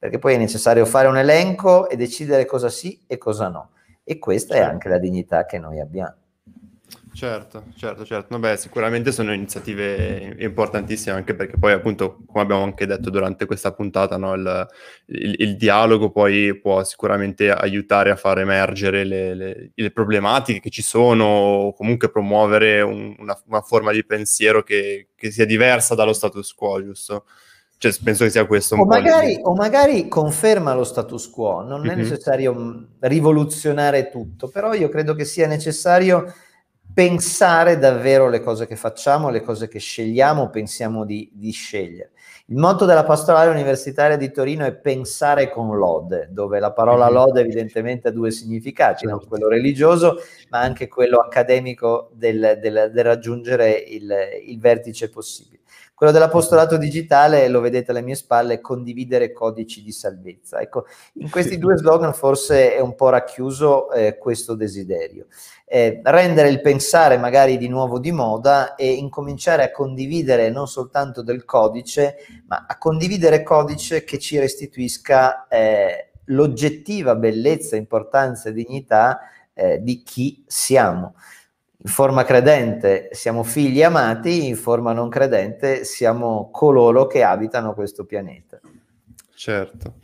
[0.04, 3.70] perché poi è necessario fare un elenco e decidere cosa sì e cosa no.
[4.04, 4.70] E questa certo.
[4.70, 6.16] è anche la dignità che noi abbiamo.
[7.13, 8.28] Certo, certo, certo.
[8.38, 13.72] Vabbè, sicuramente sono iniziative importantissime anche perché poi appunto, come abbiamo anche detto durante questa
[13.72, 14.68] puntata, no, il,
[15.06, 20.70] il, il, dialogo poi può sicuramente aiutare a far emergere le, le, le problematiche che
[20.70, 25.96] ci sono o comunque promuovere un, una, una, forma di pensiero che, che sia diversa
[25.96, 27.24] dallo status quo, giusto?
[27.84, 31.82] Cioè, penso che sia questo un o magari, o magari conferma lo status quo, non
[31.82, 31.89] mm-hmm.
[31.89, 32.02] è mhm.
[32.02, 36.34] necessario mm, rivoluzionare tutto, però io credo che sia necessario
[36.93, 42.12] pensare davvero le cose che facciamo, le cose che scegliamo, pensiamo di, di scegliere.
[42.46, 47.13] Il motto della pastorale universitaria di Torino è pensare con lode, dove la parola mhm.
[47.13, 49.15] lode evidentemente ha due significati, no?
[49.15, 49.28] Certo.
[49.28, 50.19] quello religioso
[50.52, 54.10] ma anche quello accademico del, del, del raggiungere il,
[54.48, 55.62] il vertice possibile.
[55.95, 60.60] Quello dell'apostolato digitale, lo vedete alle mie spalle, condividere codici di salvezza.
[60.60, 65.27] Ecco, in questi due slogan forse è un po' racchiuso eh, questo desiderio.
[65.65, 71.21] Eh, rendere il pensare magari di nuovo di moda e incominciare a condividere non soltanto
[71.21, 72.15] del codice,
[72.47, 79.19] ma a condividere codice che ci restituisca eh, l'oggettiva bellezza, importanza e dignità
[79.53, 81.15] eh, di chi siamo.
[81.86, 88.06] In forma credente siamo figli amati, in forma non credente siamo coloro che abitano questo
[88.06, 88.60] pianeta.
[89.36, 89.96] Certo,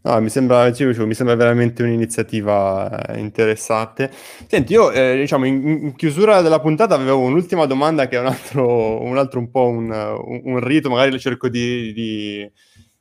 [0.00, 4.10] no, mi, sembra, mi sembra veramente un'iniziativa eh, interessante.
[4.46, 8.26] Senti, io eh, diciamo in, in, chiusura della puntata avevo un'ultima domanda che è un
[8.26, 12.50] altro un, altro un po' un, un, rito, magari cerco di, di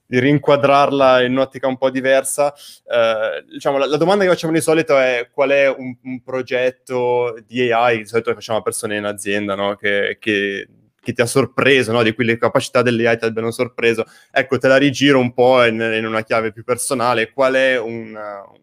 [0.08, 2.54] di rinquadrarla in un'ottica un po' diversa.
[2.54, 7.36] Eh, diciamo, la, la, domanda che facciamo di solito è qual è un, un, progetto
[7.46, 9.76] di AI, di solito facciamo a persone in azienda, no?
[9.76, 10.68] che, che,
[11.02, 12.04] che, ti ha sorpreso, no?
[12.04, 14.06] di cui le capacità dell'AI ti abbiano sorpreso.
[14.32, 17.32] Ecco, te la rigiro un po' in, in una chiave più personale.
[17.32, 18.16] Qual è un,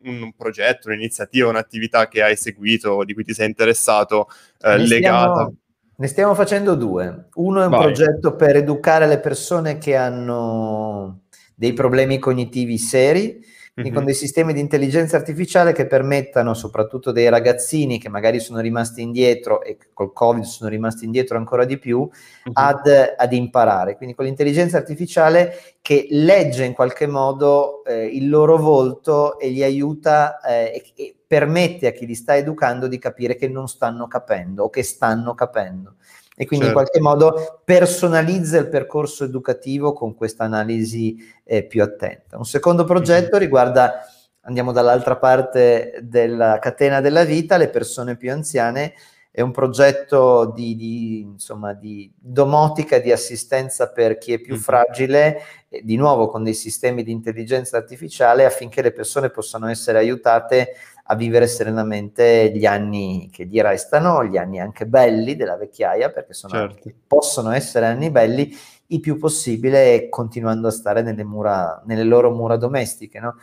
[0.04, 4.28] un, progetto, un'iniziativa, un'attività che hai seguito, di cui ti sei interessato,
[4.60, 5.32] eh, legata?
[5.32, 5.56] Stiamo...
[5.94, 7.28] Ne stiamo facendo due.
[7.34, 7.80] Uno è un Vai.
[7.80, 11.22] progetto per educare le persone che hanno
[11.54, 13.40] dei problemi cognitivi seri,
[13.74, 13.94] quindi mm-hmm.
[13.94, 19.00] con dei sistemi di intelligenza artificiale che permettano, soprattutto dei ragazzini che magari sono rimasti
[19.00, 22.52] indietro e col Covid sono rimasti indietro ancora di più, mm-hmm.
[22.52, 23.96] ad, ad, imparare.
[23.96, 29.62] Quindi con l'intelligenza artificiale che legge in qualche modo eh, il loro volto e gli
[29.62, 34.06] aiuta eh, e, e permette a chi li sta educando di capire che non stanno
[34.06, 35.94] capendo o che stanno capendo
[36.34, 36.80] e quindi certo.
[36.80, 42.38] in qualche modo personalizza il percorso educativo con questa analisi eh, più attenta.
[42.38, 43.40] Un secondo progetto mm-hmm.
[43.40, 44.00] riguarda,
[44.42, 48.94] andiamo dall'altra parte della catena della vita, le persone più anziane,
[49.34, 54.62] è un progetto di, di, insomma, di domotica, di assistenza per chi è più mm-hmm.
[54.62, 55.42] fragile,
[55.82, 60.74] di nuovo con dei sistemi di intelligenza artificiale affinché le persone possano essere aiutate
[61.04, 66.34] a vivere serenamente gli anni che gli restano, gli anni anche belli della vecchiaia, perché
[66.34, 66.56] certo.
[66.58, 68.54] anni, possono essere anni belli,
[68.88, 73.18] il più possibile continuando a stare nelle, mura, nelle loro mura domestiche.
[73.18, 73.36] No?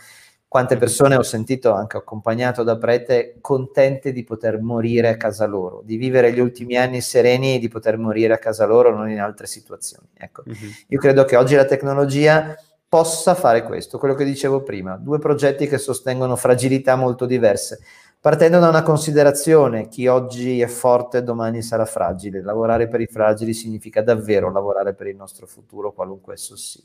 [0.50, 5.84] Quante persone ho sentito, anche accompagnato da prete, contente di poter morire a casa loro,
[5.86, 9.20] di vivere gli ultimi anni sereni e di poter morire a casa loro, non in
[9.20, 10.08] altre situazioni.
[10.18, 10.42] Ecco.
[10.50, 10.72] Mm-hmm.
[10.88, 12.56] Io credo che oggi la tecnologia
[12.88, 17.82] possa fare questo, quello che dicevo prima, due progetti che sostengono fragilità molto diverse,
[18.20, 23.54] partendo da una considerazione, chi oggi è forte domani sarà fragile, lavorare per i fragili
[23.54, 26.82] significa davvero lavorare per il nostro futuro, qualunque esso sia.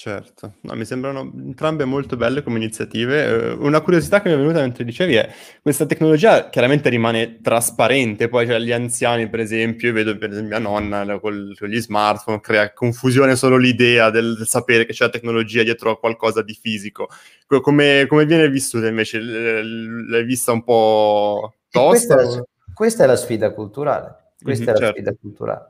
[0.00, 3.22] Certo, no, mi sembrano entrambe molto belle come iniziative.
[3.22, 5.30] Eh, una curiosità che mi è venuta mentre dicevi è
[5.60, 10.58] questa tecnologia chiaramente rimane trasparente, poi cioè, gli anziani per esempio, io vedo per esempio
[10.58, 15.04] mia nonna col, con gli smartphone, crea confusione solo l'idea del, del, sapere che c'è
[15.04, 17.10] la tecnologia dietro a qualcosa di fisico.
[17.46, 19.20] Come, come viene vissuta invece?
[19.20, 22.14] L'hai vista un po' tosta?
[22.14, 24.32] Questa, questa, è la sfida culturale.
[24.42, 24.96] Questa mm-hmm, è la certo.
[24.96, 25.68] sfida culturale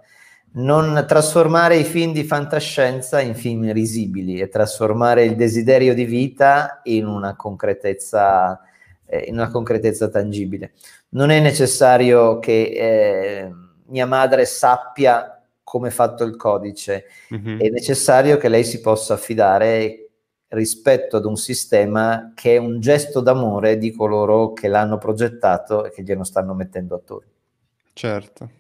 [0.53, 6.81] non trasformare i film di fantascienza in film risibili e trasformare il desiderio di vita
[6.85, 8.61] in una concretezza,
[9.07, 10.73] eh, in una concretezza tangibile.
[11.11, 13.53] Non è necessario che eh,
[13.87, 17.61] mia madre sappia come è fatto il codice, mm-hmm.
[17.61, 20.09] è necessario che lei si possa affidare
[20.49, 25.91] rispetto ad un sistema che è un gesto d'amore di coloro che l'hanno progettato e
[25.91, 27.31] che glielo stanno mettendo attorno.
[27.93, 28.51] Certo.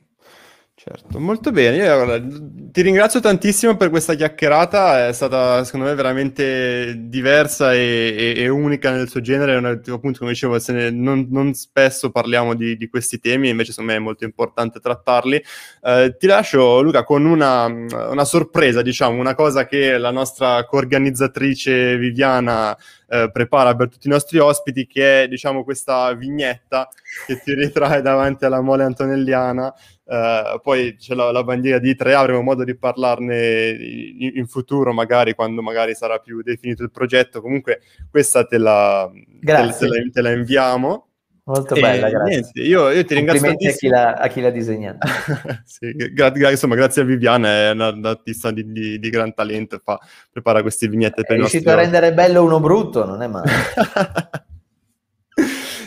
[0.83, 1.77] Certo, molto bene.
[1.77, 8.35] Io, allora, ti ringrazio tantissimo per questa chiacchierata, è stata secondo me veramente diversa e,
[8.35, 9.57] e, e unica nel suo genere.
[9.57, 13.93] Una, appunto, come dicevo, ne, non, non, spesso parliamo di, di, questi temi, invece secondo
[13.93, 15.45] me è molto importante trattarli.
[15.83, 21.99] Eh, ti lascio, Luca, con una, una, sorpresa, diciamo, una cosa che la nostra coorganizzatrice
[21.99, 22.75] Viviana
[23.07, 26.89] eh, prepara per tutti i nostri ospiti, che è diciamo questa vignetta
[27.27, 29.75] che ti ritrae davanti alla mole antonelliana.
[30.11, 33.71] Uh, poi c'è la, la, bandiera di 3 avremo modo di parlarne
[34.19, 37.41] in, in, futuro, magari quando magari sarà più definito il progetto.
[37.41, 37.81] Comunque,
[38.11, 41.11] questa te la, te, te la, te la inviamo.
[41.45, 42.29] Molto e bella, grazie.
[42.29, 43.73] Niente, io, io, ti ringrazio tantissimo.
[43.73, 45.07] A chi, l'ha, a chi l'ha disegnata.
[45.65, 49.97] sì, gra- gra- insomma, grazie a Viviana, è un'artista di, di, di gran talento, fa,
[50.29, 53.49] prepara queste vignette per È riuscito a rendere bello uno brutto, non è male.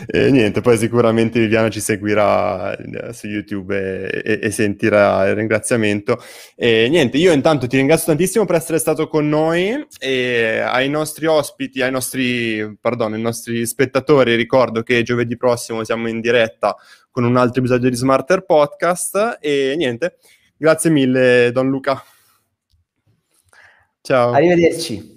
[0.06, 3.74] E niente, poi sicuramente Viviana ci seguirà eh, su YouTube
[4.10, 6.22] e, e, e, sentirà il ringraziamento.
[6.56, 11.26] E niente, io intanto ti ringrazio tantissimo per essere stato con noi e ai nostri
[11.26, 16.76] ospiti, ai nostri, pardon, ai nostri spettatori ricordo che giovedì prossimo siamo in diretta
[17.10, 20.16] con un altro episodio di Smarter Podcast e niente,
[20.56, 22.02] grazie mille Don Luca.
[24.00, 24.32] Ciao.
[24.32, 25.12] Arrivederci.